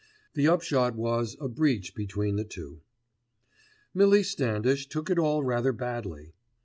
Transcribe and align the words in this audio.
The 0.33 0.47
upshot 0.47 0.95
was 0.95 1.37
a 1.39 1.47
breach 1.47 1.93
between 1.93 2.35
the 2.35 2.43
two. 2.43 2.81
Millie 3.93 4.23
Standish 4.23 4.89
took 4.89 5.11
it 5.11 5.19
all 5.19 5.43
rather 5.43 5.73
badly. 5.73 6.33